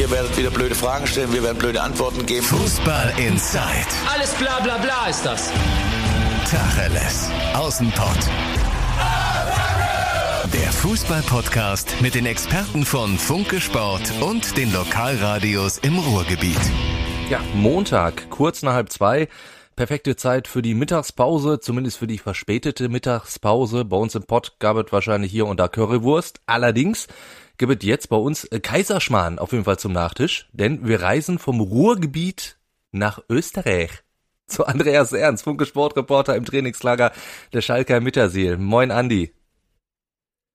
[0.00, 2.46] Ihr werdet wieder blöde Fragen stellen, wir werden blöde Antworten geben.
[2.46, 3.86] Fußball Inside.
[4.10, 5.52] Alles bla bla bla ist das.
[6.50, 7.28] Tacheles.
[7.52, 8.16] Außenpott.
[10.54, 16.60] Der Fußball-Podcast mit den Experten von Funke Sport und den Lokalradios im Ruhrgebiet.
[17.28, 19.28] Ja, Montag, kurz nach halb zwei.
[19.76, 23.84] Perfekte Zeit für die Mittagspause, zumindest für die verspätete Mittagspause.
[23.84, 26.40] Bei uns im Pott gab es wahrscheinlich hier und da Currywurst.
[26.46, 27.06] Allerdings
[27.60, 31.38] gibt es jetzt bei uns äh, Kaiserschmarrn auf jeden Fall zum Nachtisch, denn wir reisen
[31.38, 32.58] vom Ruhrgebiet
[32.90, 33.90] nach Österreich.
[34.46, 37.12] Zu Andreas Ernst, Funke Sportreporter im Trainingslager
[37.52, 38.56] der Schalker Mittersiel.
[38.56, 39.32] Moin Andi.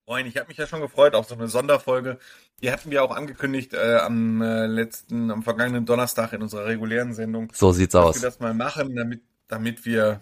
[0.06, 2.18] Moin, ich habe mich ja schon gefreut auf so eine Sonderfolge.
[2.60, 7.14] Die hatten wir auch angekündigt äh, am äh, letzten, am vergangenen Donnerstag in unserer regulären
[7.14, 7.52] Sendung.
[7.54, 8.16] So sieht's dass aus.
[8.16, 10.20] wir das mal machen, damit, damit wir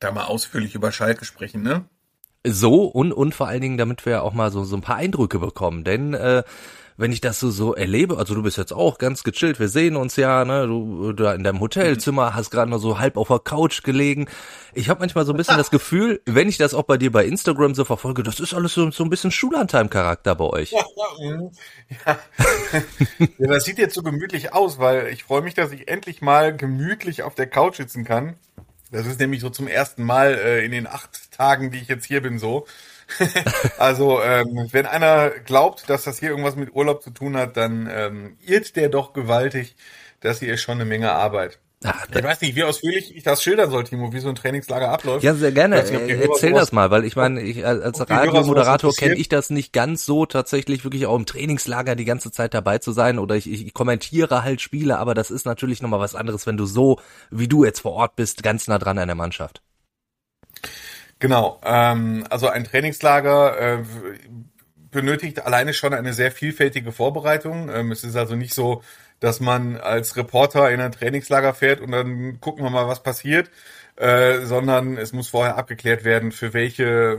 [0.00, 1.88] da mal ausführlich über Schalke sprechen, ne?
[2.52, 5.38] So und, und vor allen Dingen, damit wir auch mal so, so ein paar Eindrücke
[5.38, 5.84] bekommen.
[5.84, 6.42] Denn äh,
[6.98, 9.94] wenn ich das so, so erlebe, also du bist jetzt auch ganz gechillt, wir sehen
[9.94, 13.38] uns ja, ne, du da in deinem Hotelzimmer hast gerade noch so halb auf der
[13.38, 14.26] Couch gelegen.
[14.74, 17.24] Ich habe manchmal so ein bisschen das Gefühl, wenn ich das auch bei dir bei
[17.24, 20.72] Instagram so verfolge, das ist alles so, so ein bisschen Schullandheim-Charakter bei euch.
[20.72, 20.84] Ja,
[21.20, 21.50] ja.
[23.38, 26.54] ja, das sieht jetzt so gemütlich aus, weil ich freue mich, dass ich endlich mal
[26.54, 28.34] gemütlich auf der Couch sitzen kann.
[28.90, 32.06] Das ist nämlich so zum ersten Mal äh, in den acht Tagen, die ich jetzt
[32.06, 32.66] hier bin, so.
[33.78, 37.88] also, ähm, wenn einer glaubt, dass das hier irgendwas mit Urlaub zu tun hat, dann
[37.90, 39.76] ähm, irrt der doch gewaltig.
[40.20, 41.58] Das hier ist schon eine Menge Arbeit.
[41.84, 44.88] Ach, Ich weiß nicht, wie ausführlich ich das schildern soll, Timo, wie so ein Trainingslager
[44.90, 45.22] abläuft.
[45.22, 45.76] Ja, sehr gerne.
[45.76, 49.72] Nicht, Äh, Erzähl das mal, weil ich meine, ich als Radiomoderator kenne ich das nicht
[49.72, 53.50] ganz so tatsächlich wirklich auch im Trainingslager die ganze Zeit dabei zu sein oder ich,
[53.50, 56.98] ich kommentiere halt Spiele, aber das ist natürlich nochmal was anderes, wenn du so,
[57.30, 59.62] wie du jetzt vor Ort bist, ganz nah dran an der Mannschaft.
[61.20, 63.84] Genau, ähm, also ein Trainingslager äh,
[64.90, 67.68] benötigt alleine schon eine sehr vielfältige Vorbereitung.
[67.68, 68.82] Ähm, es ist also nicht so,
[69.20, 73.50] dass man als Reporter in ein Trainingslager fährt und dann gucken wir mal, was passiert,
[73.96, 77.18] äh, sondern es muss vorher abgeklärt werden, für welche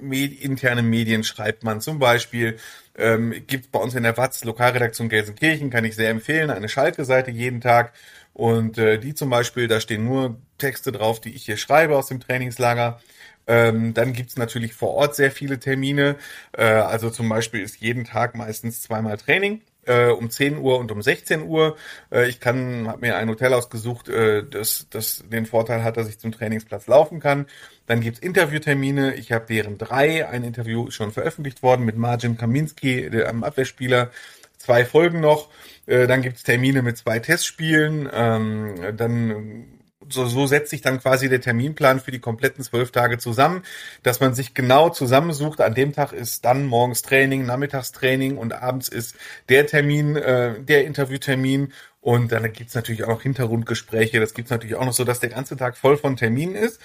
[0.00, 1.80] med interne Medien schreibt man.
[1.80, 2.58] Zum Beispiel
[2.96, 7.30] ähm, gibt bei uns in der WAZ Lokalredaktion Gelsenkirchen, kann ich sehr empfehlen, eine Schalke-Seite
[7.30, 7.92] jeden Tag.
[8.32, 12.06] Und äh, die zum Beispiel, da stehen nur Texte drauf, die ich hier schreibe aus
[12.06, 13.00] dem Trainingslager.
[13.46, 16.16] Ähm, dann gibt's natürlich vor Ort sehr viele Termine.
[16.52, 20.92] Äh, also zum Beispiel ist jeden Tag meistens zweimal Training äh, um 10 Uhr und
[20.92, 21.76] um 16 Uhr.
[22.12, 26.08] Äh, ich kann, habe mir ein Hotel ausgesucht, äh, das, das den Vorteil hat, dass
[26.08, 27.46] ich zum Trainingsplatz laufen kann.
[27.86, 29.14] Dann gibt's Interviewtermine.
[29.14, 30.28] Ich habe deren drei.
[30.28, 34.10] Ein Interview ist schon veröffentlicht worden mit Marcin Kaminski, am Abwehrspieler.
[34.58, 35.48] Zwei Folgen noch.
[35.86, 38.08] Äh, dann gibt's Termine mit zwei Testspielen.
[38.12, 39.79] Ähm, dann
[40.12, 43.62] so, so setzt sich dann quasi der Terminplan für die kompletten zwölf Tage zusammen,
[44.02, 45.60] dass man sich genau zusammensucht.
[45.60, 49.16] An dem Tag ist dann morgens Training, Nachmittagstraining und abends ist
[49.48, 51.72] der Termin, äh, der Interviewtermin.
[52.00, 54.20] Und dann gibt's natürlich auch noch Hintergrundgespräche.
[54.20, 56.80] Das gibt's natürlich auch noch so, dass der ganze Tag voll von Terminen ist.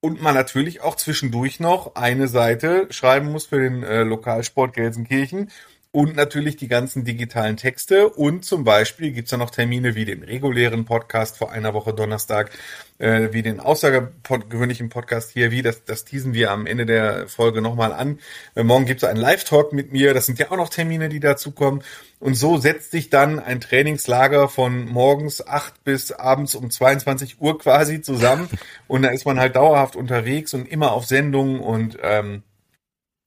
[0.00, 5.50] Und man natürlich auch zwischendurch noch eine Seite schreiben muss für den äh, Lokalsport Gelsenkirchen
[5.92, 8.08] und natürlich die ganzen digitalen Texte.
[8.08, 12.50] Und zum Beispiel gibt's da noch Termine wie den regulären Podcast vor einer Woche Donnerstag,
[12.98, 17.60] äh, wie den außergewöhnlichen Podcast hier, wie das, das teasen wir am Ende der Folge
[17.60, 18.20] nochmal an.
[18.54, 20.14] Äh, morgen gibt's einen Live-Talk mit mir.
[20.14, 21.82] Das sind ja auch noch Termine, die dazukommen.
[22.20, 27.58] Und so setzt sich dann ein Trainingslager von morgens acht bis abends um 22 Uhr
[27.58, 28.48] quasi zusammen.
[28.88, 32.42] Und da ist man halt dauerhaft unterwegs und immer auf Sendung und ähm,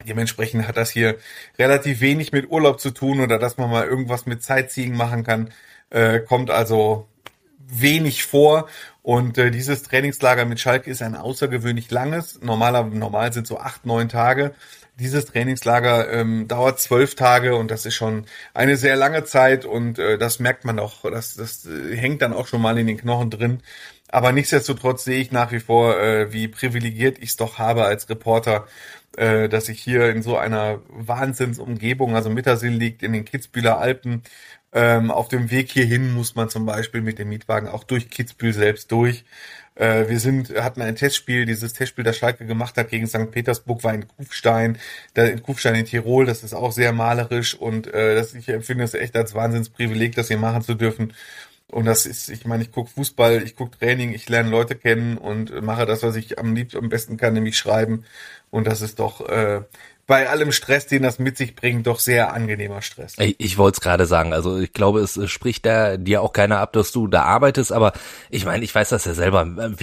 [0.08, 1.18] Dementsprechend hat das hier
[1.58, 5.52] relativ wenig mit Urlaub zu tun oder dass man mal irgendwas mit Sightseeing machen kann.
[5.90, 7.08] Äh, kommt also
[7.68, 8.68] wenig vor.
[9.02, 12.42] Und äh, dieses Trainingslager mit Schalke ist ein außergewöhnlich langes.
[12.42, 14.54] Normaler, normal sind so acht, neun Tage.
[14.98, 20.00] Dieses Trainingslager ähm, dauert zwölf Tage und das ist schon eine sehr lange Zeit und
[20.00, 22.98] äh, das merkt man auch, das, das äh, hängt dann auch schon mal in den
[22.98, 23.62] Knochen drin.
[24.16, 28.10] Aber nichtsdestotrotz sehe ich nach wie vor, äh, wie privilegiert ich es doch habe als
[28.10, 28.66] Reporter,
[29.18, 34.24] äh, dass ich hier in so einer Wahnsinnsumgebung, also Mittersill liegt in den Kitzbüheler Alpen,
[34.72, 38.54] ähm, auf dem Weg hierhin muss man zum Beispiel mit dem Mietwagen auch durch Kitzbühel
[38.54, 39.26] selbst durch.
[39.76, 43.32] Äh, wir sind, hatten ein Testspiel, dieses Testspiel, das Schalke gemacht hat gegen St.
[43.32, 44.78] Petersburg, war in Kufstein,
[45.14, 48.86] da in Kufstein in Tirol, das ist auch sehr malerisch und äh, das, ich empfinde
[48.86, 51.12] es echt als Wahnsinnsprivileg, das hier machen zu dürfen.
[51.72, 55.18] Und das ist, ich meine, ich gucke Fußball, ich gucke Training, ich lerne Leute kennen
[55.18, 58.06] und mache das, was ich am liebsten, am besten kann, nämlich schreiben.
[58.52, 59.62] Und das ist doch äh,
[60.08, 63.16] bei allem Stress, den das mit sich bringt, doch sehr angenehmer Stress.
[63.18, 66.60] Ich, ich wollte es gerade sagen, also ich glaube, es spricht da dir auch keiner
[66.60, 67.94] ab, dass du da arbeitest, aber
[68.30, 69.74] ich meine, ich weiß das ja selber.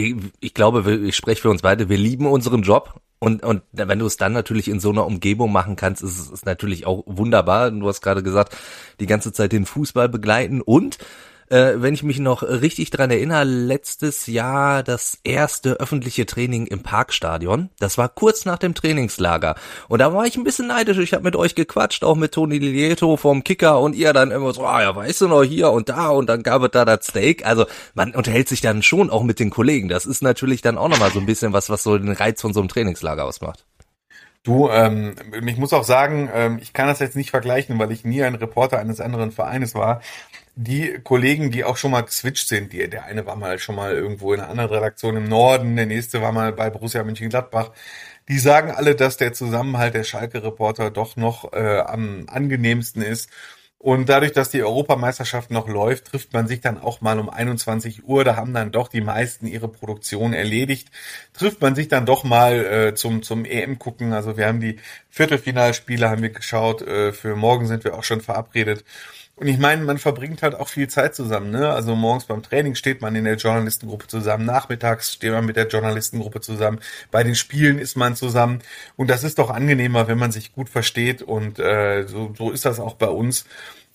[0.41, 3.01] Ich glaube, ich spreche für uns beide, wir lieben unseren Job.
[3.19, 6.45] Und, und wenn du es dann natürlich in so einer Umgebung machen kannst, ist es
[6.45, 7.71] natürlich auch wunderbar.
[7.71, 8.57] Du hast gerade gesagt,
[8.99, 10.99] die ganze Zeit den Fußball begleiten und
[11.53, 16.83] äh, wenn ich mich noch richtig dran erinnere, letztes Jahr das erste öffentliche Training im
[16.83, 17.69] Parkstadion.
[17.79, 19.57] Das war kurz nach dem Trainingslager.
[19.89, 20.97] Und da war ich ein bisschen neidisch.
[20.97, 24.55] Ich habe mit euch gequatscht, auch mit Toni Lilieto vom Kicker und ihr dann immer
[24.55, 27.07] so, ah ja, weißt du noch, hier und da und dann gab es da das
[27.07, 27.45] Steak.
[27.45, 29.89] Also man unterhält sich dann schon auch mit den Kollegen.
[29.89, 32.55] Das ist natürlich dann auch nochmal so ein bisschen was, was so den Reiz von
[32.55, 33.67] so einem Trainingslager ausmacht.
[34.43, 35.15] Du, ähm,
[35.47, 38.35] ich muss auch sagen, ähm, ich kann das jetzt nicht vergleichen, weil ich nie ein
[38.35, 40.01] Reporter eines anderen Vereines war
[40.55, 43.93] die Kollegen, die auch schon mal geswitcht sind, die, der eine war mal schon mal
[43.93, 47.71] irgendwo in einer anderen Redaktion im Norden, der nächste war mal bei Borussia Mönchengladbach,
[48.29, 53.31] die sagen alle, dass der Zusammenhalt der Schalke-Reporter doch noch äh, am angenehmsten ist.
[53.83, 58.05] Und dadurch, dass die Europameisterschaft noch läuft, trifft man sich dann auch mal um 21
[58.05, 58.23] Uhr.
[58.23, 60.89] Da haben dann doch die meisten ihre Produktion erledigt.
[61.33, 64.13] Trifft man sich dann doch mal äh, zum, zum EM gucken.
[64.13, 64.79] Also wir haben die
[65.11, 66.83] Viertelfinalspiele haben wir geschaut.
[66.83, 68.85] Äh, für morgen sind wir auch schon verabredet.
[69.43, 71.51] Und ich meine, man verbringt halt auch viel Zeit zusammen.
[71.51, 71.69] Ne?
[71.69, 75.67] Also morgens beim Training steht man in der Journalistengruppe zusammen, nachmittags steht man mit der
[75.67, 76.79] Journalistengruppe zusammen,
[77.11, 78.61] bei den Spielen ist man zusammen.
[78.95, 81.23] Und das ist doch angenehmer, wenn man sich gut versteht.
[81.23, 83.45] Und äh, so, so ist das auch bei uns.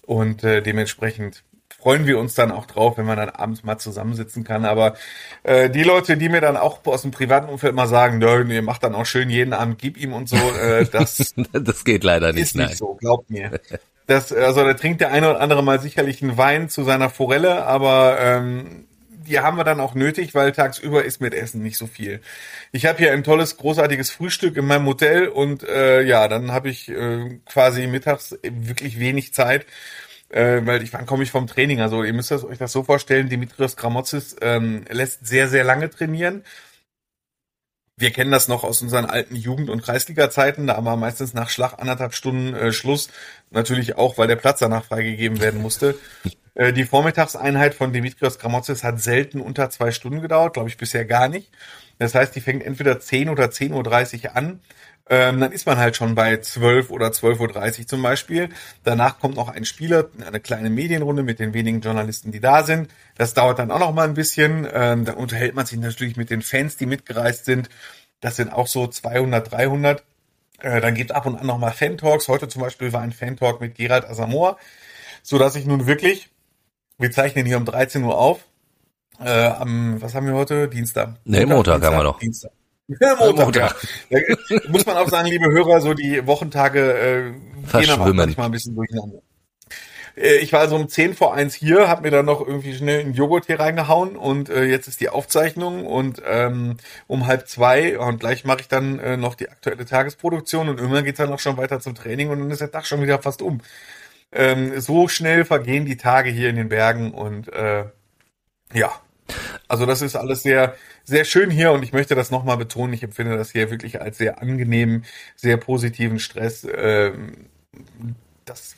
[0.02, 1.46] Und äh, dementsprechend
[1.80, 4.66] freuen wir uns dann auch drauf, wenn man dann abends mal zusammensitzen kann.
[4.66, 4.96] Aber
[5.44, 8.62] äh, die Leute, die mir dann auch aus dem privaten Umfeld mal sagen, nö, ihr
[8.64, 12.34] macht dann auch schön jeden Abend, gib ihm und so, äh, das, das geht leider
[12.34, 12.44] nicht.
[12.44, 12.76] Ist nicht nein.
[12.76, 13.62] so, glaubt mir.
[14.08, 17.66] Das, also da trinkt der eine oder andere mal sicherlich einen Wein zu seiner Forelle,
[17.66, 21.88] aber ähm, die haben wir dann auch nötig, weil tagsüber ist mit Essen nicht so
[21.88, 22.22] viel.
[22.72, 26.70] Ich habe hier ein tolles, großartiges Frühstück in meinem Hotel und äh, ja, dann habe
[26.70, 29.66] ich äh, quasi mittags wirklich wenig Zeit,
[30.30, 31.82] äh, weil ich wann komme ich vom Training?
[31.82, 36.44] Also ihr müsst euch das so vorstellen, Dimitrios Gramotzis ähm, lässt sehr, sehr lange trainieren
[37.98, 40.68] wir kennen das noch aus unseren alten Jugend- und Kreisliga-Zeiten.
[40.68, 43.10] Da war meistens nach Schlag anderthalb Stunden äh, Schluss.
[43.50, 45.96] Natürlich auch, weil der Platz danach freigegeben werden musste.
[46.58, 51.06] Äh, die Vormittagseinheit von Dimitrios Gramotzes hat selten unter zwei Stunden gedauert, glaube ich bisher
[51.06, 51.52] gar nicht.
[52.00, 54.60] Das heißt, die fängt entweder 10 oder 10.30 Uhr an
[55.10, 58.50] ähm, dann ist man halt schon bei 12 oder 12.30 Uhr zum Beispiel.
[58.84, 62.90] Danach kommt noch ein Spieler, eine kleine Medienrunde mit den wenigen Journalisten, die da sind.
[63.16, 64.68] Das dauert dann auch noch mal ein bisschen.
[64.72, 67.70] Ähm, da unterhält man sich natürlich mit den Fans, die mitgereist sind.
[68.20, 70.04] Das sind auch so 200, 300.
[70.60, 72.28] Äh, dann gibt ab und an noch mal Fan-Talks.
[72.28, 74.58] Heute zum Beispiel war ein Fan-Talk mit Gerald Asamoah,
[75.24, 76.30] so dass ich nun wirklich,
[76.98, 78.46] wir zeichnen hier um 13 Uhr auf,
[79.20, 80.68] äh, am, was haben wir heute?
[80.68, 81.16] Dienstag.
[81.26, 82.20] Nee, Montag, Montag haben wir noch.
[82.20, 82.52] Dienstag.
[82.88, 83.76] Montag.
[84.10, 84.20] Ja.
[84.70, 87.34] muss man auch sagen, liebe Hörer, so die Wochentage
[87.74, 89.22] äh, gehen manchmal ein bisschen durcheinander.
[90.18, 93.02] Äh, ich war also um 10 vor 1 hier, habe mir dann noch irgendwie schnell
[93.02, 98.00] einen Joghurt hier reingehauen und äh, jetzt ist die Aufzeichnung und ähm, um halb zwei
[98.00, 101.40] und gleich mache ich dann äh, noch die aktuelle Tagesproduktion und irgendwann geht's dann auch
[101.40, 103.62] schon weiter zum Training und dann ist der Tag schon wieder fast um.
[104.32, 107.86] Ähm, so schnell vergehen die Tage hier in den Bergen und äh,
[108.74, 108.92] ja,
[109.68, 110.76] also das ist alles sehr,
[111.08, 112.94] sehr schön hier und ich möchte das nochmal betonen.
[112.94, 115.06] Ich empfinde das hier wirklich als sehr angenehmen,
[115.36, 116.68] sehr positiven Stress.
[116.70, 117.48] Ähm,
[118.44, 118.76] das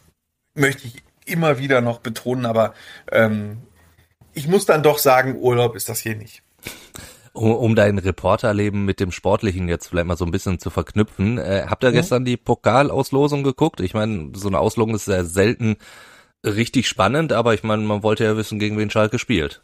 [0.53, 2.73] möchte ich immer wieder noch betonen, aber
[3.11, 3.57] ähm,
[4.33, 6.43] ich muss dann doch sagen, Urlaub ist das hier nicht.
[7.33, 11.39] Um, um dein Reporterleben mit dem Sportlichen jetzt vielleicht mal so ein bisschen zu verknüpfen.
[11.39, 11.95] Äh, habt ihr mhm.
[11.95, 13.79] gestern die Pokalauslosung geguckt?
[13.79, 15.77] Ich meine, so eine Auslosung ist sehr selten
[16.45, 19.63] richtig spannend, aber ich meine, man wollte ja wissen, gegen wen Schalke spielt.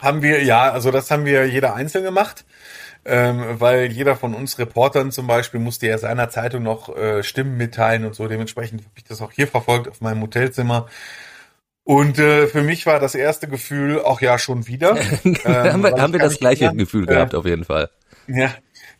[0.00, 2.44] Haben wir, ja, also das haben wir jeder einzeln gemacht,
[3.04, 7.56] ähm, weil jeder von uns Reportern zum Beispiel musste ja seiner Zeitung noch äh, Stimmen
[7.56, 8.26] mitteilen und so.
[8.28, 10.86] Dementsprechend habe ich das auch hier verfolgt auf meinem Hotelzimmer.
[11.84, 14.96] Und äh, für mich war das erste Gefühl, auch ja schon wieder.
[15.24, 17.90] ähm, haben wir, haben wir das gleiche Gefühl gehabt, äh, auf jeden Fall.
[18.26, 18.54] Ja,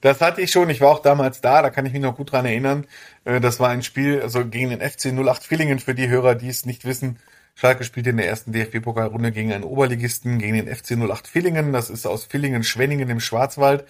[0.05, 0.69] das hatte ich schon.
[0.69, 2.87] Ich war auch damals da, da kann ich mich noch gut dran erinnern.
[3.25, 6.51] Äh, das war ein Spiel also gegen den FC 08 Villingen für die Hörer, die
[6.51, 7.19] es nicht wissen.
[7.55, 11.73] Schalke spielte in der ersten DFB-Pokalrunde gegen einen Oberligisten, gegen den FC 08 Villingen.
[11.73, 13.87] Das ist aus Villingen-Schwenningen im Schwarzwald.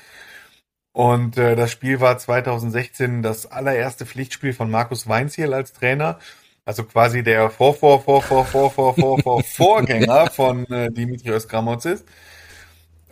[0.92, 6.20] Und äh, das Spiel war 2016 das allererste Pflichtspiel von Markus Weinziel als Trainer.
[6.64, 12.04] Also quasi der Vor-Vor-Vor-Vor-Vor-Vor-Vor-Vorgänger von Dimitrios Gramotzis.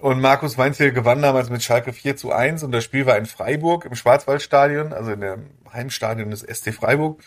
[0.03, 3.25] Und Markus Weinziel gewann damals mit Schalke 4 zu 1 und das Spiel war in
[3.25, 7.23] Freiburg im Schwarzwaldstadion, also in dem Heimstadion des SC Freiburg.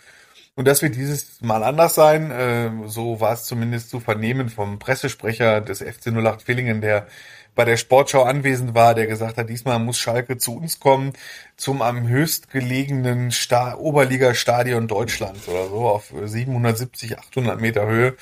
[0.56, 2.32] Und das wird dieses Mal anders sein.
[2.32, 7.08] Äh, so war es zumindest zu vernehmen vom Pressesprecher des FC 08 Villingen, der
[7.56, 11.14] bei der Sportschau anwesend war, der gesagt hat, diesmal muss Schalke zu uns kommen,
[11.56, 18.18] zum am höchstgelegenen Sta Oberliga-Stadion Deutschlands oder so, auf 770, 800 Meter Höhe.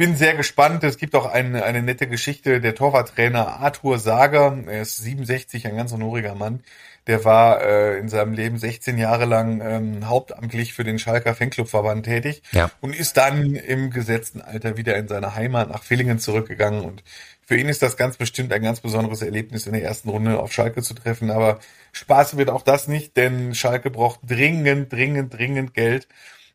[0.00, 0.82] Ich bin sehr gespannt.
[0.82, 2.62] Es gibt auch eine, eine nette Geschichte.
[2.62, 6.60] Der Torwarttrainer Arthur Sager, er ist 67, ein ganz honoriger Mann.
[7.06, 12.06] Der war äh, in seinem Leben 16 Jahre lang ähm, hauptamtlich für den Schalker Fanclubverband
[12.06, 12.70] tätig ja.
[12.80, 16.82] und ist dann im gesetzten Alter wieder in seine Heimat nach Villingen zurückgegangen.
[16.82, 17.04] Und
[17.42, 20.50] für ihn ist das ganz bestimmt ein ganz besonderes Erlebnis, in der ersten Runde auf
[20.50, 21.30] Schalke zu treffen.
[21.30, 21.60] Aber
[21.92, 26.08] Spaß wird auch das nicht, denn Schalke braucht dringend, dringend, dringend Geld.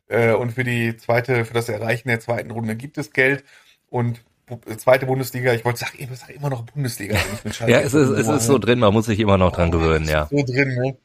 [0.08, 3.44] Äh, und für die zweite, für das Erreichen der zweiten Runde gibt es Geld.
[3.90, 4.20] Und
[4.76, 7.80] zweite Bundesliga, ich wollte sagen, ich sage immer noch Bundesliga, wenn ich mit Schalke Ja,
[7.80, 10.28] es ist, es ist so drin, man muss sich immer noch dran oh, gewöhnen, ja.
[10.30, 10.96] So drin, ne?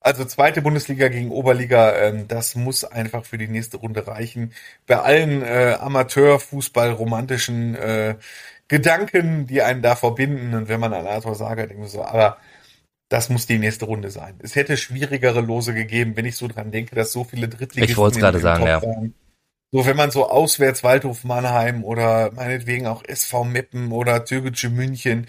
[0.00, 4.52] Also zweite Bundesliga gegen Oberliga, ähm, das muss einfach für die nächste Runde reichen.
[4.86, 8.14] Bei allen äh, Amateurfußball-romantischen äh,
[8.68, 12.36] Gedanken, die einen da verbinden, und wenn man an Arthur Sager denkt, so, aber
[13.08, 14.34] das muss die nächste Runde sein.
[14.42, 17.96] Es hätte schwierigere Lose gegeben, wenn ich so dran denke, dass so viele Drittligisten Ich
[17.96, 18.82] wollte es gerade sagen, ja.
[18.82, 19.14] Waren.
[19.70, 25.26] So, wenn man so auswärts Waldhof Mannheim oder meinetwegen auch SV Meppen oder Türkische München,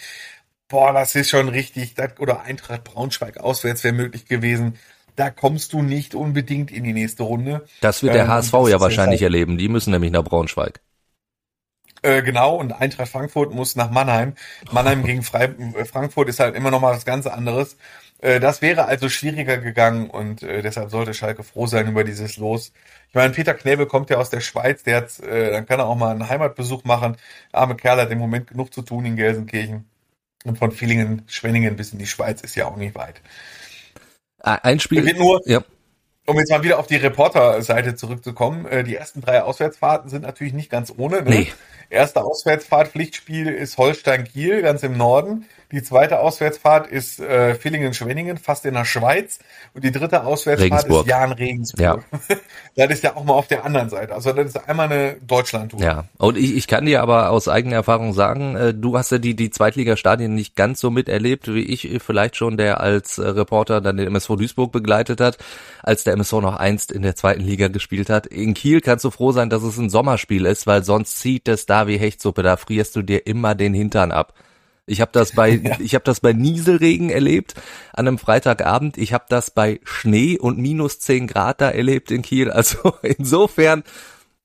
[0.69, 4.75] boah, das ist schon richtig, das, oder Eintracht Braunschweig auswärts wäre möglich gewesen.
[5.15, 7.65] Da kommst du nicht unbedingt in die nächste Runde.
[7.81, 9.57] Das wird der ähm, HSV ja wahrscheinlich halt, erleben.
[9.57, 10.79] Die müssen nämlich nach Braunschweig.
[12.01, 14.33] Äh, genau, und Eintracht Frankfurt muss nach Mannheim.
[14.71, 17.77] Mannheim gegen Fre äh, Frankfurt ist halt immer noch mal was ganz anderes.
[18.21, 22.37] Äh, das wäre also schwieriger gegangen und äh, deshalb sollte Schalke froh sein über dieses
[22.37, 22.73] Los.
[23.09, 25.87] Ich meine, Peter Knebel kommt ja aus der Schweiz, der hat, äh, dann kann er
[25.87, 27.17] auch mal einen Heimatbesuch machen.
[27.51, 29.89] Der arme Kerl hat im Moment genug zu tun in Gelsenkirchen.
[30.45, 33.21] Und von Villingen, Schwenningen bis in die Schweiz ist ja auch nicht weit.
[34.39, 35.05] Ein Spiel.
[35.05, 35.63] Wird nur, ja.
[36.29, 40.53] Um jetzt mal wieder auf die Reporter-Seite zurückzukommen, äh, die ersten drei Auswärtsfahrten sind natürlich
[40.53, 41.23] nicht ganz ohne.
[41.23, 41.29] Ne?
[41.29, 41.47] Nee.
[41.89, 45.47] Erste Auswärtsfahrt, Pflichtspiel ist Holstein-Kiel, ganz im Norden.
[45.71, 49.37] Die zweite Auswärtsfahrt ist äh, Villingen-Schwenningen, fast in der Schweiz.
[49.75, 51.05] Und die dritte Auswärtsfahrt Regensburg.
[51.05, 51.79] ist Jahn-Regensburg.
[52.11, 52.37] Ja.
[52.87, 54.15] das ist ja auch mal auf der anderen Seite.
[54.15, 55.79] Also das ist einmal eine Deutschland-Tour.
[55.79, 59.19] Ja, und ich, ich kann dir aber aus eigener Erfahrung sagen, äh, du hast ja
[59.19, 63.79] die, die Zweitligastadien nicht ganz so miterlebt, wie ich vielleicht schon, der als äh, Reporter
[63.79, 65.37] dann den MSV Duisburg begleitet hat,
[65.83, 68.25] als der MSV noch einst in der zweiten Liga gespielt hat.
[68.25, 71.67] In Kiel kannst du froh sein, dass es ein Sommerspiel ist, weil sonst zieht es
[71.67, 74.33] da wie Hechtsuppe, da frierst du dir immer den Hintern ab.
[74.89, 75.77] Ich habe das bei ja.
[75.79, 77.55] ich habe das bei Nieselregen erlebt
[77.93, 78.97] an einem Freitagabend.
[78.97, 82.51] Ich habe das bei Schnee und minus zehn Grad da erlebt in Kiel.
[82.51, 83.83] Also insofern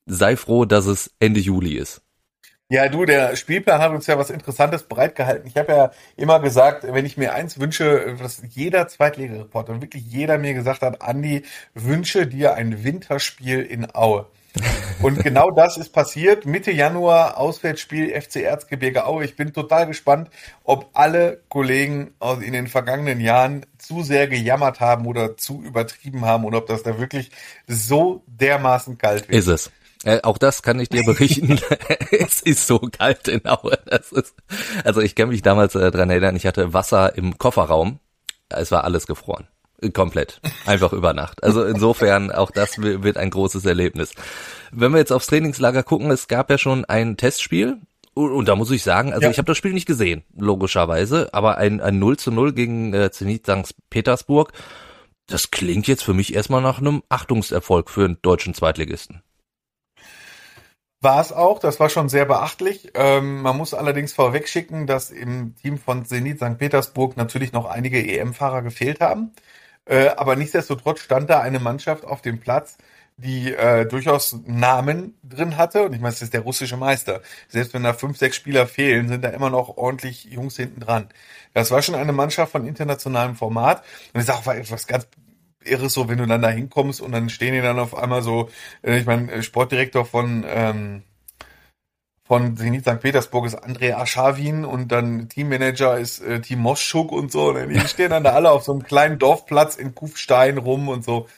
[0.06, 2.02] sei froh, dass es Ende Juli ist.
[2.70, 5.46] Ja, du, der Spielplan hat uns ja was Interessantes bereitgehalten.
[5.46, 10.38] Ich habe ja immer gesagt, wenn ich mir eins wünsche, was jeder Zweitligareporter, wirklich jeder
[10.38, 14.26] mir gesagt hat, Andi, wünsche dir ein Winterspiel in Aue.
[15.02, 16.46] Und genau das ist passiert.
[16.46, 19.24] Mitte Januar Auswärtsspiel FC Erzgebirge Aue.
[19.24, 20.30] Ich bin total gespannt,
[20.62, 26.44] ob alle Kollegen in den vergangenen Jahren zu sehr gejammert haben oder zu übertrieben haben
[26.44, 27.30] und ob das da wirklich
[27.66, 29.38] so dermaßen kalt wird.
[29.38, 29.70] Ist es.
[30.04, 31.60] Äh, auch das kann ich dir berichten.
[32.10, 33.78] es ist so kalt in Aue.
[33.90, 34.34] Ist,
[34.84, 37.98] also ich kann mich damals äh, dran erinnern, ich hatte Wasser im Kofferraum.
[38.50, 39.48] Es war alles gefroren.
[39.92, 40.40] Komplett.
[40.66, 41.42] Einfach über Nacht.
[41.42, 44.12] Also insofern, auch das wird ein großes Erlebnis.
[44.72, 47.78] Wenn wir jetzt aufs Trainingslager gucken, es gab ja schon ein Testspiel.
[48.14, 49.30] Und da muss ich sagen, also ja.
[49.30, 53.10] ich habe das Spiel nicht gesehen, logischerweise, aber ein, ein 0 zu 0 gegen äh,
[53.10, 53.74] Zenit St.
[53.90, 54.52] Petersburg,
[55.26, 59.22] das klingt jetzt für mich erstmal nach einem Achtungserfolg für einen deutschen Zweitligisten.
[61.00, 62.92] War es auch, das war schon sehr beachtlich.
[62.94, 66.56] Ähm, man muss allerdings vorweg schicken, dass im Team von Zenit St.
[66.56, 69.32] Petersburg natürlich noch einige EM-Fahrer gefehlt haben.
[69.86, 72.78] Äh, aber nichtsdestotrotz stand da eine Mannschaft auf dem Platz,
[73.16, 75.84] die äh, durchaus Namen drin hatte.
[75.84, 77.20] Und ich meine, es ist der russische Meister.
[77.48, 81.08] Selbst wenn da fünf, sechs Spieler fehlen, sind da immer noch ordentlich Jungs hinten dran.
[81.52, 83.84] Das war schon eine Mannschaft von internationalem Format.
[84.12, 85.06] Und ich sage, war etwas ganz
[85.64, 88.50] Irres so, wenn du dann da hinkommst und dann stehen die dann auf einmal so,
[88.82, 91.02] äh, ich meine, Sportdirektor von ähm,
[92.34, 93.00] von Zenit St.
[93.00, 97.50] Petersburg ist Andrei Aschawin und dann Teammanager ist äh, Team Moschuk und so.
[97.50, 101.04] Und die stehen dann da alle auf so einem kleinen Dorfplatz in Kufstein rum und
[101.04, 101.28] so.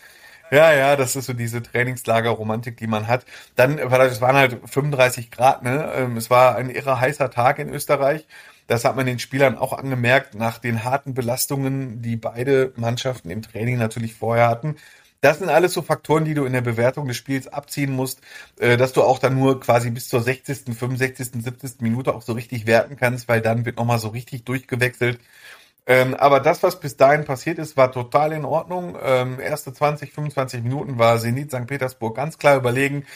[0.50, 3.26] Ja, ja, das ist so diese Trainingslager-Romantik, die man hat.
[3.56, 5.92] Dann, es waren halt 35 Grad, ne?
[5.94, 8.26] Ähm, es war ein irre heißer Tag in Österreich.
[8.66, 13.42] Das hat man den Spielern auch angemerkt nach den harten Belastungen, die beide Mannschaften im
[13.42, 14.76] Training natürlich vorher hatten.
[15.20, 18.20] Das sind alles so Faktoren, die du in der Bewertung des Spiels abziehen musst,
[18.58, 21.80] äh, dass du auch dann nur quasi bis zur 60., 65., 70.
[21.80, 25.18] Minute auch so richtig werten kannst, weil dann wird nochmal so richtig durchgewechselt.
[25.86, 28.96] Ähm, aber das, was bis dahin passiert ist, war total in Ordnung.
[29.00, 31.66] Ähm, erste 20, 25 Minuten war Zenit St.
[31.66, 33.06] Petersburg ganz klar überlegen.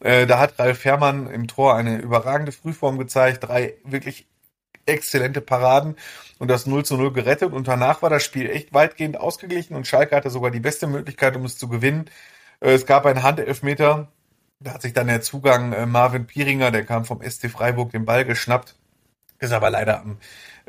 [0.00, 4.26] Äh, da hat Ralf Fährmann im Tor eine überragende Frühform gezeigt, drei wirklich
[4.86, 5.96] exzellente Paraden
[6.38, 7.52] und das 0 zu 0 gerettet.
[7.52, 11.36] Und danach war das Spiel echt weitgehend ausgeglichen und Schalke hatte sogar die beste Möglichkeit,
[11.36, 12.06] um es zu gewinnen.
[12.60, 14.08] Äh, es gab einen Handelfmeter
[14.60, 18.04] Da hat sich dann der Zugang äh, Marvin Pieringer, der kam vom SC Freiburg, den
[18.04, 18.76] Ball geschnappt,
[19.38, 20.18] ist aber leider am,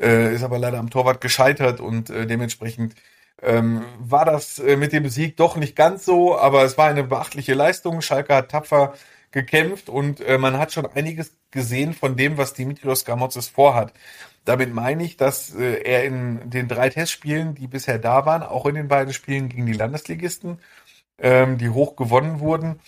[0.00, 2.94] äh, ist aber leider am Torwart gescheitert und dementsprechend
[3.42, 7.54] ähm, war das mit dem Sieg doch nicht ganz so, aber es war eine beachtliche
[7.54, 8.00] Leistung.
[8.02, 8.94] Schalke hat tapfer
[9.32, 13.92] gekämpft und äh, man hat schon einiges gesehen von dem, was Dimitrios Gramotzes vorhat.
[14.44, 18.66] Damit meine ich, dass äh, er in den drei Testspielen, die bisher da waren, auch
[18.66, 20.58] in den beiden Spielen gegen die Landesligisten,
[21.18, 22.80] ähm, die hoch gewonnen wurden,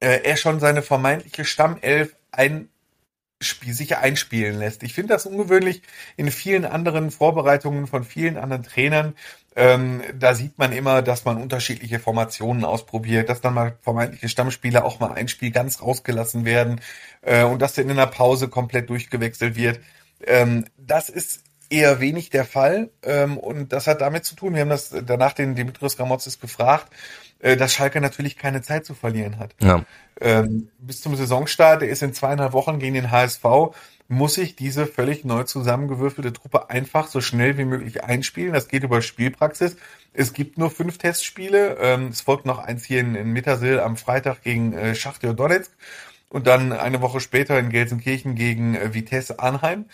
[0.00, 2.68] äh, er schon seine vermeintliche Stammelf ein
[3.42, 4.82] Spiel, sicher einspielen lässt.
[4.82, 5.82] Ich finde das ungewöhnlich
[6.16, 9.14] in vielen anderen Vorbereitungen von vielen anderen Trainern.
[9.56, 14.84] Ähm, da sieht man immer, dass man unterschiedliche Formationen ausprobiert, dass dann mal vermeintliche Stammspieler
[14.84, 16.80] auch mal ein Spiel ganz rausgelassen werden
[17.22, 19.80] äh, und dass dann in der Pause komplett durchgewechselt wird.
[20.26, 24.60] Ähm, das ist eher wenig der Fall ähm, und das hat damit zu tun, wir
[24.60, 26.92] haben das danach den Dimitrios Gramotzes gefragt,
[27.38, 29.54] äh, dass Schalke natürlich keine Zeit zu verlieren hat.
[29.60, 29.84] Ja.
[30.20, 33.44] Ähm, bis zum Saisonstart, der ist in zweieinhalb Wochen gegen den HSV,
[34.08, 38.52] muss sich diese völlig neu zusammengewürfelte Truppe einfach so schnell wie möglich einspielen.
[38.52, 39.76] Das geht über Spielpraxis.
[40.12, 41.76] Es gibt nur fünf Testspiele.
[41.80, 45.70] Ähm, es folgt noch eins hier in, in Mittersill am Freitag gegen äh, Schachtjo Donetsk
[46.28, 49.84] und dann eine Woche später in Gelsenkirchen gegen äh, Vitesse Arnheim.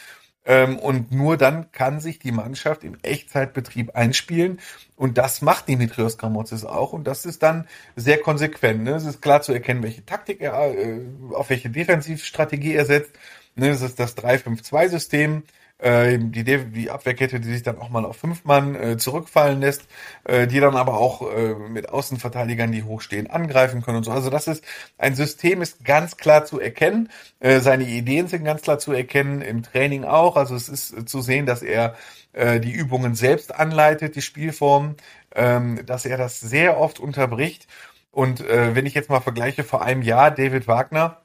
[0.47, 4.61] Ähm, und nur dann kann sich die Mannschaft im Echtzeitbetrieb einspielen.
[4.95, 6.93] Und das macht Dimitrios Gramotzes auch.
[6.93, 8.85] Und das ist dann sehr konsequent.
[8.85, 8.93] Ne?
[8.93, 11.01] Es ist klar zu erkennen, welche Taktik er, äh,
[11.33, 13.13] auf welche Defensivstrategie er setzt.
[13.57, 13.71] Ne?
[13.71, 15.43] Das ist das 3-5-2-System
[15.79, 19.83] äh, die, die Abwehrkette, die sich dann auch mal auf fünf Mann äh, zurückfallen lässt,
[20.25, 24.11] äh, die dann aber auch äh, mit Außenverteidigern, die hochstehen, angreifen können und so.
[24.11, 24.65] Also das ist
[24.99, 27.11] ein System, ist ganz klar zu erkennen.
[27.41, 30.37] Äh, seine Ideen sind ganz klar zu erkennen, im Training auch.
[30.37, 31.95] Also es ist äh, zu sehen, dass er
[32.33, 34.97] äh, die Übungen selbst anleitet, die Spielformen,
[35.35, 37.67] ähm, dass er das sehr oft unterbricht.
[38.11, 41.21] Und äh, wenn ich jetzt mal vergleiche vor einem Jahr David Wagner,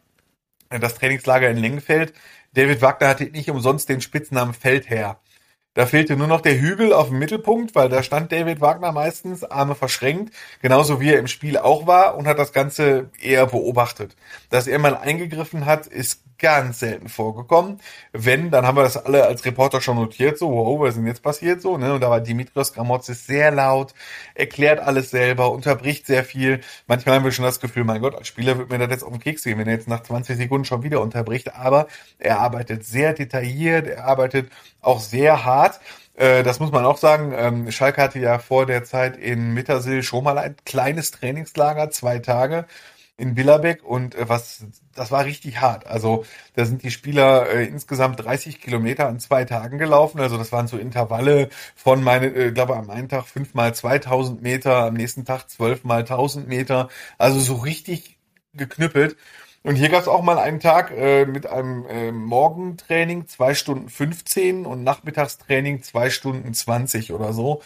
[0.70, 2.14] äh, das Trainingslager in Lengenfeld,
[2.54, 5.20] David Wagner hatte nicht umsonst den Spitznamen Feldherr.
[5.74, 9.46] Da fehlte nur noch der Hügel auf dem Mittelpunkt, weil da stand David Wagner meistens,
[9.46, 14.18] Arme verschränkt, genauso wie er im Spiel auch war und hat das Ganze eher beobachtet.
[14.50, 17.80] Dass er mal eingegriffen hat, ist ganz selten vorgekommen.
[18.12, 21.08] Wenn, dann haben wir das alle als Reporter schon notiert, so, wow, was ist denn
[21.08, 21.94] jetzt passiert so, ne?
[21.94, 23.94] Und da war Dimitrios Gramotzis sehr laut,
[24.36, 26.62] erklärt alles selber, unterbricht sehr viel.
[26.88, 29.12] Manchmal haben wir schon das Gefühl, mein Gott, als Spieler wird mir das jetzt auf
[29.12, 31.56] den Keks gehen, wenn er jetzt nach 20 Sekunden schon wieder unterbricht.
[31.56, 31.88] Aber
[32.20, 34.52] er arbeitet sehr detailliert, er arbeitet
[34.82, 35.80] auch sehr hart
[36.16, 37.34] äh, das muss man auch sagen.
[37.36, 42.20] Ähm, Schalke hatte ja vor der Zeit in Mittersill schon mal ein kleines Trainingslager, zwei
[42.20, 42.66] Tage
[43.22, 45.88] in Billerbeck und äh, was das war richtig hart.
[45.88, 50.20] Also da sind die Spieler äh, insgesamt 30 Kilometer an zwei Tagen gelaufen.
[50.20, 54.42] Also das waren so Intervalle von meine, äh, glaube am einen Tag fünf mal 2000
[54.42, 56.90] Meter, am nächsten Tag zwölf mal 1000 Meter.
[57.18, 58.18] Also so richtig
[58.54, 59.16] geknüppelt.
[59.64, 63.90] Und hier gab es auch mal einen Tag äh, mit einem äh, Morgentraining zwei Stunden
[63.90, 67.62] 15 und Nachmittagstraining zwei Stunden 20 oder so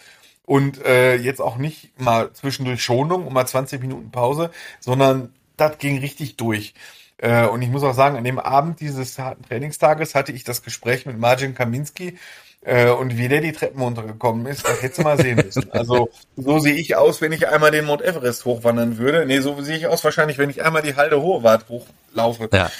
[0.45, 5.77] und äh, jetzt auch nicht mal zwischendurch Schonung und mal 20 Minuten Pause, sondern das
[5.77, 6.73] ging richtig durch.
[7.17, 10.63] Äh, und ich muss auch sagen, an dem Abend dieses harten Trainingstages hatte ich das
[10.63, 12.17] Gespräch mit Marcin Kaminski.
[12.61, 15.69] Äh, und wie der die Treppen runtergekommen ist, das hättest du mal sehen müssen.
[15.71, 19.25] Also so sehe ich aus, wenn ich einmal den Mount Everest hochwandern würde.
[19.25, 22.49] Nee, so sehe ich aus wahrscheinlich, wenn ich einmal die Halde Hohewart hochlaufe.
[22.51, 22.71] Ja.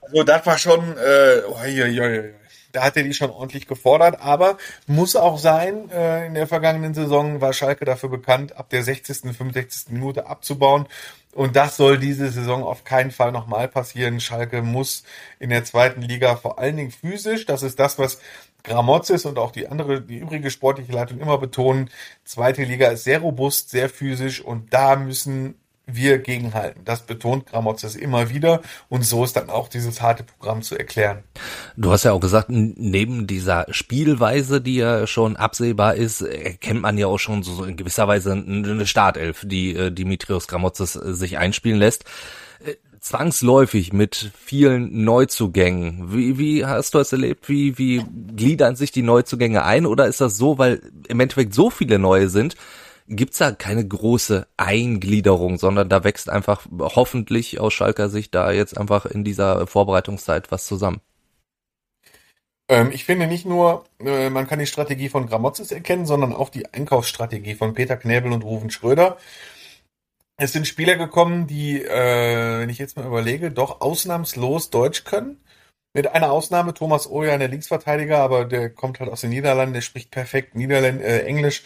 [0.00, 2.22] Also das war schon, äh, ja, ja, ja
[2.72, 6.94] da hat er die schon ordentlich gefordert, aber muss auch sein, äh, in der vergangenen
[6.94, 9.92] Saison war Schalke dafür bekannt, ab der 60., 65.
[9.92, 10.86] Minute abzubauen.
[11.32, 14.20] Und das soll diese Saison auf keinen Fall nochmal passieren.
[14.20, 15.04] Schalke muss
[15.38, 18.20] in der zweiten Liga vor allen Dingen physisch, das ist das, was
[18.66, 21.90] Gramozis und auch die andere, die übrige sportliche Leitung immer betonen.
[22.24, 25.54] Zweite Liga ist sehr robust, sehr physisch und da müssen
[25.86, 26.82] wir gegenhalten.
[26.84, 31.22] Das betont Gramozis immer wieder und so ist dann auch dieses harte Programm zu erklären.
[31.76, 36.98] Du hast ja auch gesagt, neben dieser Spielweise, die ja schon absehbar ist, erkennt man
[36.98, 41.38] ja auch schon so in gewisser Weise eine Startelf, die äh, Dimitrios Gramozis äh, sich
[41.38, 42.04] einspielen lässt
[42.64, 46.12] äh, zwangsläufig mit vielen Neuzugängen.
[46.12, 47.48] Wie, wie hast du es erlebt?
[47.48, 49.86] Wie, wie gliedern sich die Neuzugänge ein?
[49.86, 52.56] Oder ist das so, weil im Endeffekt so viele neue sind,
[53.08, 58.76] gibt's da keine große Eingliederung, sondern da wächst einfach hoffentlich aus Schalker Sicht da jetzt
[58.76, 61.00] einfach in dieser Vorbereitungszeit was zusammen.
[62.68, 66.48] Ähm, ich finde nicht nur, äh, man kann die Strategie von Gramozis erkennen, sondern auch
[66.48, 69.18] die Einkaufsstrategie von Peter Knäbel und Ruven Schröder.
[70.38, 75.40] Es sind Spieler gekommen, die, äh, wenn ich jetzt mal überlege, doch ausnahmslos Deutsch können.
[75.94, 79.80] Mit einer Ausnahme, Thomas Oja, der Linksverteidiger, aber der kommt halt aus den Niederlanden, der
[79.80, 81.62] spricht perfekt Niederländ äh, Englisch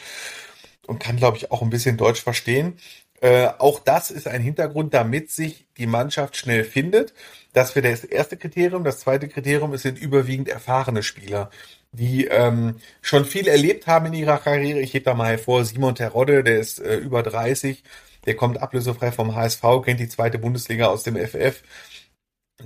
[0.90, 2.76] und kann, glaube ich, auch ein bisschen Deutsch verstehen.
[3.20, 7.14] Äh, auch das ist ein Hintergrund, damit sich die Mannschaft schnell findet.
[7.52, 8.82] Das wäre das erste Kriterium.
[8.82, 11.50] Das zweite Kriterium, es sind überwiegend erfahrene Spieler,
[11.92, 14.80] die ähm, schon viel erlebt haben in ihrer Karriere.
[14.80, 17.84] Ich hebe da mal hervor, Simon Terodde, der ist äh, über 30,
[18.26, 21.62] der kommt ablösefrei vom HSV, kennt die zweite Bundesliga aus dem FF.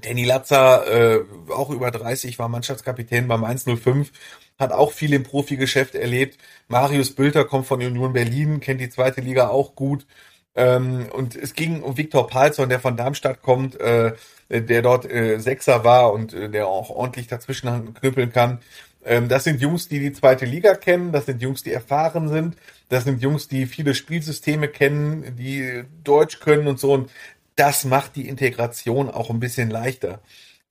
[0.01, 4.13] Danny Latzer, äh, auch über 30, war Mannschaftskapitän beim 105,
[4.59, 6.39] hat auch viel im Profigeschäft erlebt.
[6.69, 10.07] Marius Bülter kommt von Union Berlin, kennt die zweite Liga auch gut.
[10.55, 14.13] Ähm, und es ging um Viktor Palzon, der von Darmstadt kommt, äh,
[14.49, 18.61] der dort äh, Sechser war und äh, der auch ordentlich dazwischen knüppeln kann.
[19.05, 22.57] Ähm, das sind Jungs, die die zweite Liga kennen, das sind Jungs, die erfahren sind,
[22.89, 26.93] das sind Jungs, die viele Spielsysteme kennen, die Deutsch können und so.
[26.93, 27.11] Und
[27.57, 30.21] das macht die Integration auch ein bisschen leichter.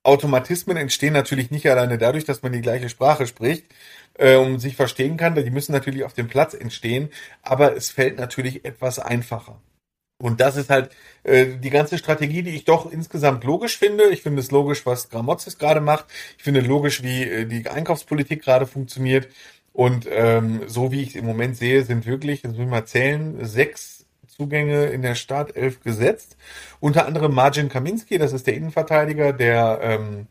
[0.02, 3.64] Automatismen entstehen natürlich nicht alleine dadurch, dass man die gleiche Sprache spricht
[4.18, 5.34] äh, und sich verstehen kann.
[5.34, 7.08] Die müssen natürlich auf dem Platz entstehen,
[7.42, 9.60] aber es fällt natürlich etwas einfacher.
[10.18, 10.90] Und das ist halt
[11.24, 14.04] äh, die ganze Strategie, die ich doch insgesamt logisch finde.
[14.10, 16.06] Ich finde es logisch, was Gramozis gerade macht.
[16.38, 19.28] Ich finde logisch, wie äh, die Einkaufspolitik gerade funktioniert.
[19.72, 22.86] Und ähm, so wie ich es im Moment sehe, sind wirklich, jetzt müssen wir mal
[22.86, 24.03] zählen, sechs
[24.36, 26.36] Zugänge in der Startelf gesetzt.
[26.80, 30.26] Unter anderem Marcin Kaminski, das ist der Innenverteidiger, der ähm,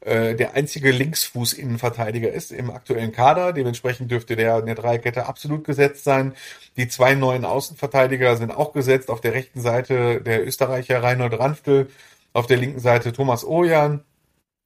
[0.00, 3.52] äh, der einzige Linksfuß-Innenverteidiger ist im aktuellen Kader.
[3.52, 6.34] Dementsprechend dürfte der in der Dreikette absolut gesetzt sein.
[6.76, 9.10] Die zwei neuen Außenverteidiger sind auch gesetzt.
[9.10, 11.88] Auf der rechten Seite der Österreicher Reinhold Ranftl,
[12.32, 14.04] auf der linken Seite Thomas Ojan.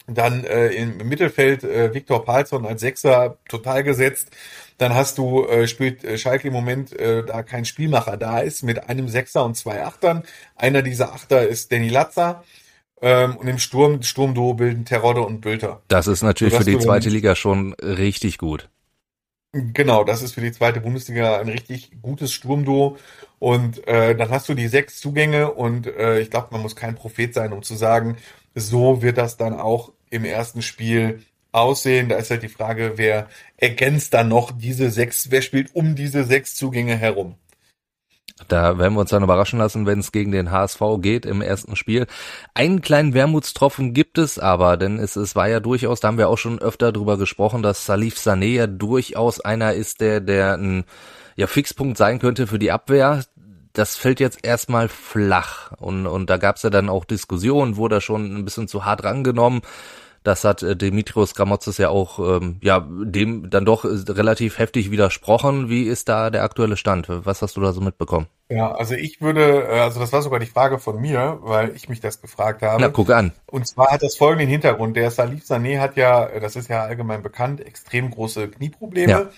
[0.07, 4.29] Dann äh, im Mittelfeld äh, Viktor Palzon als Sechser total gesetzt.
[4.79, 8.63] Dann hast du, äh, spielt äh, Schalke im Moment, äh, da kein Spielmacher da ist,
[8.63, 10.25] mit einem Sechser und zwei Achtern.
[10.57, 12.43] Einer dieser Achter ist Danny Latzer.
[13.01, 15.83] Ähm, und im Sturm, Sturmduo bilden Terodde und Bülter.
[15.89, 18.69] Das ist natürlich für die zweite Liga schon richtig gut.
[19.53, 22.97] Genau, das ist für die zweite Bundesliga ein richtig gutes Sturmduo.
[23.39, 26.95] Und äh, dann hast du die sechs Zugänge und äh, ich glaube, man muss kein
[26.95, 28.17] Prophet sein, um zu sagen,
[28.55, 32.09] so wird das dann auch im ersten Spiel aussehen.
[32.09, 36.25] Da ist halt die Frage, wer ergänzt dann noch diese sechs, wer spielt um diese
[36.25, 37.37] sechs Zugänge herum?
[38.49, 41.77] Da werden wir uns dann überraschen lassen, wenn es gegen den HSV geht im ersten
[41.77, 42.07] Spiel.
[42.55, 46.29] Einen kleinen Wermutstropfen gibt es aber, denn es, es war ja durchaus, da haben wir
[46.29, 50.85] auch schon öfter drüber gesprochen, dass Salif Sané ja durchaus einer ist, der, der ein
[51.37, 53.25] ja, Fixpunkt sein könnte für die Abwehr.
[53.73, 55.73] Das fällt jetzt erstmal flach.
[55.79, 59.05] Und, und da gab es ja dann auch Diskussionen, wurde schon ein bisschen zu hart
[59.05, 59.63] rangenommen.
[60.25, 64.91] Das hat äh, Dimitrios Gramotzes ja auch ähm, ja dem dann doch äh, relativ heftig
[64.91, 65.69] widersprochen.
[65.69, 67.07] Wie ist da der aktuelle Stand?
[67.09, 68.29] Was hast du da so mitbekommen?
[68.49, 71.89] Ja, also ich würde, äh, also das war sogar die Frage von mir, weil ich
[71.89, 72.81] mich das gefragt habe.
[72.81, 73.33] Na, guck an.
[73.47, 74.97] Und zwar hat das folgenden Hintergrund.
[74.97, 79.31] Der Salif Sané hat ja, das ist ja allgemein bekannt, extrem große Knieprobleme ja.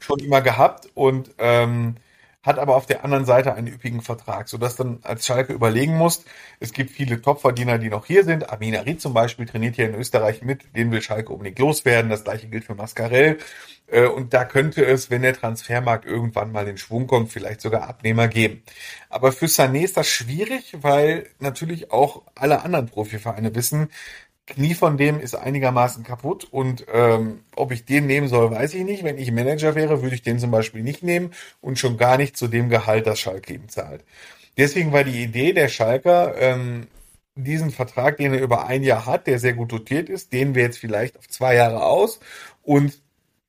[0.00, 1.96] schon immer gehabt und ähm,
[2.42, 6.24] hat aber auf der anderen Seite einen üppigen Vertrag, sodass dann als Schalke überlegen muss,
[6.60, 8.50] es gibt viele Topverdiener, die noch hier sind.
[8.50, 12.10] Amin Ari zum Beispiel trainiert hier in Österreich mit, den will Schalke unbedingt loswerden.
[12.10, 13.38] Das gleiche gilt für Mascarell.
[13.86, 17.88] Äh, und da könnte es, wenn der Transfermarkt irgendwann mal in Schwung kommt, vielleicht sogar
[17.88, 18.62] Abnehmer geben.
[19.08, 23.88] Aber für Sané ist das schwierig, weil natürlich auch alle anderen Profivereine wissen,
[24.46, 28.84] Knie von dem ist einigermaßen kaputt und ähm, ob ich den nehmen soll, weiß ich
[28.84, 29.04] nicht.
[29.04, 32.36] Wenn ich Manager wäre, würde ich den zum Beispiel nicht nehmen und schon gar nicht
[32.36, 34.04] zu dem Gehalt, das Schalke ihm zahlt.
[34.56, 36.88] Deswegen war die Idee der Schalker, ähm,
[37.34, 40.62] diesen Vertrag, den er über ein Jahr hat, der sehr gut dotiert ist, den wir
[40.62, 42.20] jetzt vielleicht auf zwei Jahre aus
[42.62, 43.00] und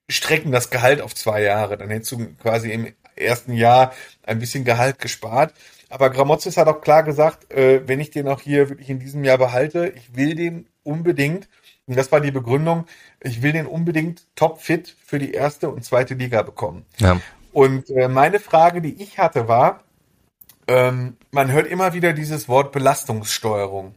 [0.09, 1.77] strecken das Gehalt auf zwei Jahre.
[1.77, 5.53] Dann hättest du quasi im ersten Jahr ein bisschen Gehalt gespart.
[5.89, 9.23] Aber Gramozis hat auch klar gesagt, äh, wenn ich den auch hier wirklich in diesem
[9.23, 11.49] Jahr behalte, ich will den unbedingt,
[11.85, 12.85] und das war die Begründung,
[13.21, 16.85] ich will den unbedingt topfit für die erste und zweite Liga bekommen.
[16.97, 17.19] Ja.
[17.51, 19.83] Und äh, meine Frage, die ich hatte, war,
[20.67, 23.95] ähm, man hört immer wieder dieses Wort Belastungssteuerung.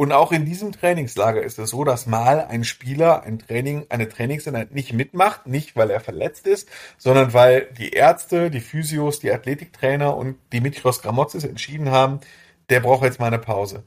[0.00, 4.08] Und auch in diesem Trainingslager ist es so, dass mal ein Spieler ein Training, eine
[4.08, 9.30] Trainingseinheit nicht mitmacht, nicht weil er verletzt ist, sondern weil die Ärzte, die Physios, die
[9.30, 12.20] Athletiktrainer und Dimitrios Gramotzis entschieden haben,
[12.70, 13.82] der braucht jetzt mal eine Pause.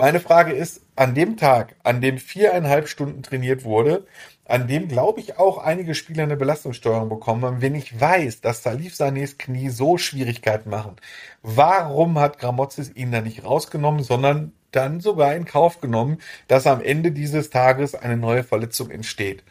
[0.00, 4.06] Meine Frage ist, an dem Tag, an dem viereinhalb Stunden trainiert wurde,
[4.46, 8.62] an dem, glaube ich, auch einige Spieler eine Belastungssteuerung bekommen haben, wenn ich weiß, dass
[8.62, 10.96] Salif Sanés Knie so Schwierigkeiten machen,
[11.42, 16.80] warum hat Gramozis ihn da nicht rausgenommen, sondern dann sogar in Kauf genommen, dass am
[16.82, 19.44] Ende dieses Tages eine neue Verletzung entsteht?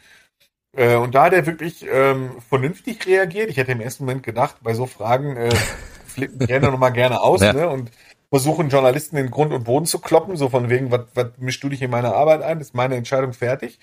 [0.76, 3.50] Äh, und da hat er wirklich ähm, vernünftig reagiert.
[3.50, 5.50] Ich hätte im ersten Moment gedacht, bei so Fragen äh,
[6.06, 7.52] flippen Trainer nochmal gerne aus ja.
[7.52, 7.68] ne?
[7.68, 7.90] und
[8.30, 11.68] versuchen Journalisten in Grund und Boden zu kloppen, so von wegen, was, was mischst du
[11.68, 13.78] dich in meine Arbeit ein, ist meine Entscheidung fertig.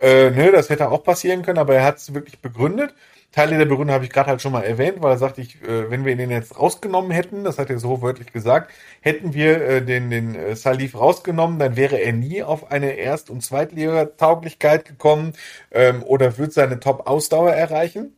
[0.00, 2.94] Äh, ne, das hätte auch passieren können, aber er hat es wirklich begründet.
[3.34, 5.90] Teile der Begründung habe ich gerade halt schon mal erwähnt, weil er sagt, ich, äh,
[5.90, 9.84] wenn wir ihn jetzt rausgenommen hätten, das hat er so wörtlich gesagt, hätten wir äh,
[9.84, 15.32] den, den äh, Salif rausgenommen, dann wäre er nie auf eine Erst- und Zweitliga-Tauglichkeit gekommen
[15.72, 18.16] ähm, oder wird seine Top-Ausdauer erreichen.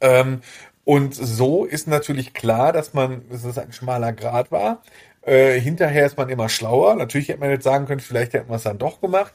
[0.00, 0.40] Ähm,
[0.84, 4.82] und so ist natürlich klar, dass man, dass es ein schmaler Grad war.
[5.22, 6.96] Äh, hinterher ist man immer schlauer.
[6.96, 9.34] Natürlich hätte man jetzt sagen können, vielleicht hätten wir es dann doch gemacht.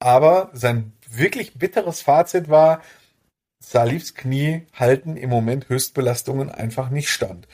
[0.00, 2.82] Aber sein wirklich bitteres Fazit war,
[3.60, 7.46] Salifs Knie halten im Moment Höchstbelastungen einfach nicht stand.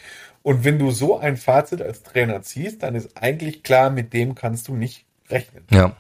[0.43, 4.37] Und wenn du so ein Fazit als Trainer ziehst, dann ist eigentlich klar, mit dem
[4.37, 5.65] kannst du nicht rechnen.
[5.71, 5.97] Ja.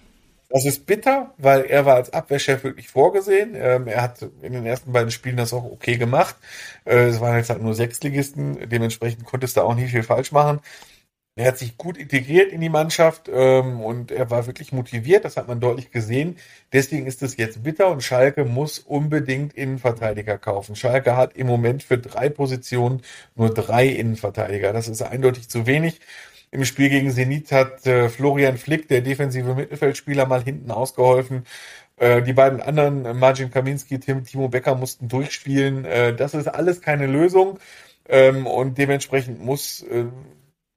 [0.57, 3.55] Das ist bitter, weil er war als Abwehrchef wirklich vorgesehen.
[3.55, 6.35] Ähm, er hat in den ersten beiden Spielen das auch okay gemacht.
[6.87, 10.61] Äh, es waren jetzt halt nur Sechsligisten, dementsprechend konntest du auch nicht viel falsch machen.
[11.37, 15.37] Er hat sich gut integriert in die Mannschaft ähm, und er war wirklich motiviert, das
[15.37, 16.38] hat man deutlich gesehen.
[16.73, 20.75] Deswegen ist es jetzt bitter und Schalke muss unbedingt Innenverteidiger kaufen.
[20.75, 23.03] Schalke hat im Moment für drei Positionen
[23.35, 24.73] nur drei Innenverteidiger.
[24.73, 26.01] Das ist eindeutig zu wenig.
[26.50, 31.44] Im Spiel gegen Zenit hat äh, Florian Flick, der defensive Mittelfeldspieler, mal hinten ausgeholfen.
[31.96, 35.85] Äh, die beiden anderen, äh, Marcin Kaminski, Tim, Timo Becker, mussten durchspielen.
[35.85, 37.59] Äh, das ist alles keine Lösung.
[38.09, 40.04] Ähm, und dementsprechend muss äh,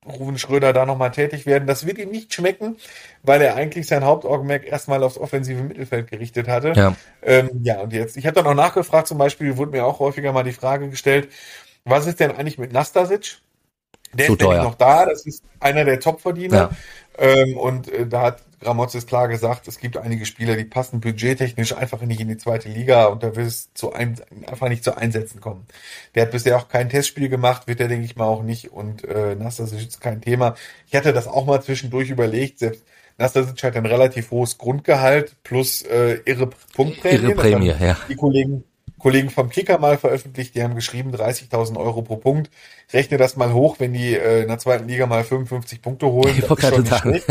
[0.06, 1.68] Ruven Schröder da nochmal tätig werden.
[1.68, 2.78] Das wird ihm nicht schmecken,
[3.22, 6.74] weil er eigentlich sein Hauptaugenmerk erstmal aufs offensive Mittelfeld gerichtet hatte.
[6.76, 10.00] Ja, ähm, ja und jetzt, ich habe dann auch nachgefragt, zum Beispiel wurde mir auch
[10.00, 11.30] häufiger mal die Frage gestellt,
[11.86, 13.40] was ist denn eigentlich mit Nastasic?
[14.14, 14.64] Der Zu ist teuer.
[14.64, 16.56] noch da, das ist einer der Topverdiener.
[16.56, 16.72] Ja.
[17.18, 21.74] Ähm, und äh, da hat Gramozis klar gesagt, es gibt einige Spieler, die passen budgettechnisch
[21.76, 24.98] einfach nicht in die zweite Liga und da wird es zu ein, einfach nicht zu
[24.98, 25.66] Einsätzen kommen.
[26.16, 28.72] Der hat bisher auch kein Testspiel gemacht, wird er, denke ich mal, auch nicht.
[28.72, 30.56] Und äh, Nastasic ist kein Thema.
[30.88, 32.84] Ich hatte das auch mal zwischendurch überlegt, selbst
[33.18, 37.16] Nastasic hat ein relativ hohes Grundgehalt plus äh, ihre Punktprämie.
[37.16, 37.98] Ihre Prämie, Das haben ja.
[38.08, 38.64] Die Kollegen,
[39.00, 42.52] Kollegen vom Kicker mal veröffentlicht, die haben geschrieben 30.000 Euro pro Punkt.
[42.94, 46.36] Rechne das mal hoch, wenn die äh, in der zweiten Liga mal 55 Punkte holen.
[46.38, 47.26] Ich das ist schon nicht schlecht.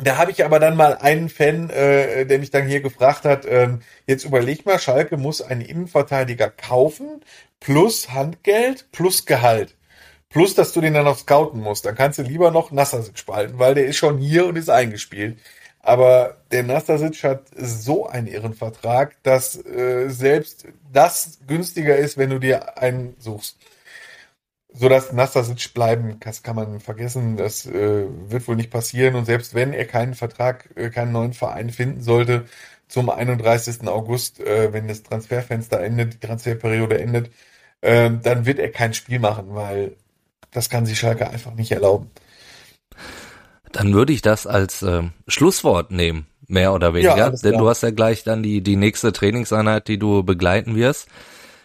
[0.00, 3.44] Da habe ich aber dann mal einen Fan, äh, der mich dann hier gefragt hat,
[3.48, 7.20] ähm, jetzt überleg mal, Schalke muss einen Innenverteidiger kaufen,
[7.58, 9.74] plus Handgeld, plus Gehalt.
[10.28, 11.84] Plus, dass du den dann noch scouten musst.
[11.84, 15.38] Dann kannst du lieber noch Nassasic spalten, weil der ist schon hier und ist eingespielt.
[15.88, 22.38] Aber der Nastasic hat so einen Ehrenvertrag, dass äh, selbst das günstiger ist, wenn du
[22.38, 23.56] dir einen suchst.
[24.70, 29.14] So dass Nastasic bleiben, das kann man vergessen, das äh, wird wohl nicht passieren.
[29.14, 32.44] Und selbst wenn er keinen Vertrag, äh, keinen neuen Verein finden sollte,
[32.88, 33.88] zum 31.
[33.88, 37.30] August, äh, wenn das Transferfenster endet, die Transferperiode endet,
[37.80, 39.96] äh, dann wird er kein Spiel machen, weil
[40.50, 42.10] das kann sich Schalke einfach nicht erlauben.
[43.72, 47.16] Dann würde ich das als ähm, Schlusswort nehmen, mehr oder weniger.
[47.16, 51.08] Ja, Denn du hast ja gleich dann die, die nächste Trainingseinheit, die du begleiten wirst.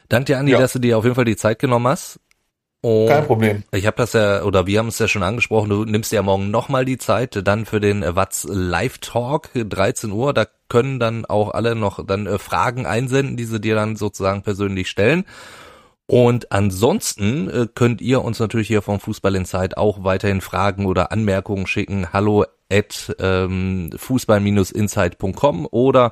[0.10, 0.60] Danke dir, Andi, Ja.
[0.60, 2.20] dass du dir auf jeden Fall die Zeit genommen hast.
[2.82, 3.64] Und Kein Problem.
[3.72, 6.52] Ich habe das ja, oder wir haben es ja schon angesprochen, du nimmst ja morgen
[6.52, 11.24] nochmal die Zeit, dann für den äh, Watz Live Talk, 13 Uhr, da können dann
[11.24, 15.24] auch alle noch dann äh, Fragen einsenden, die sie dir dann sozusagen persönlich stellen.
[16.14, 21.12] Und ansonsten äh, könnt ihr uns natürlich hier vom Fußball Insight auch weiterhin Fragen oder
[21.12, 22.14] Anmerkungen schicken.
[22.14, 26.12] Hallo at ähm, fußball-insight.com oder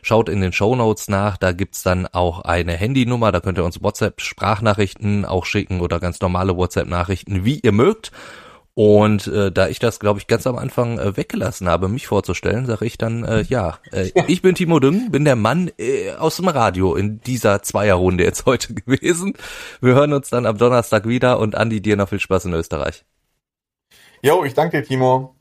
[0.00, 3.82] schaut in den Shownotes nach, da gibt's dann auch eine Handynummer, da könnt ihr uns
[3.82, 8.10] WhatsApp-Sprachnachrichten auch schicken oder ganz normale WhatsApp-Nachrichten, wie ihr mögt.
[8.74, 12.64] Und äh, da ich das, glaube ich, ganz am Anfang äh, weggelassen habe, mich vorzustellen,
[12.64, 16.36] sage ich dann, äh, ja, äh, ich bin Timo Düng, bin der Mann äh, aus
[16.36, 19.34] dem Radio in dieser Zweierrunde jetzt heute gewesen.
[19.82, 23.04] Wir hören uns dann am Donnerstag wieder und Andi, dir noch viel Spaß in Österreich.
[24.22, 25.34] Jo, ich danke dir, Timo.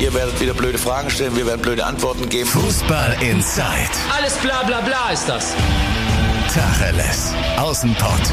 [0.00, 2.48] Ihr werdet wieder blöde Fragen stellen, wir werden blöde Antworten geben.
[2.48, 3.90] Fußball Inside.
[4.16, 5.54] Alles bla bla bla ist das.
[6.54, 7.34] Tacheles.
[7.58, 8.32] Außenpott.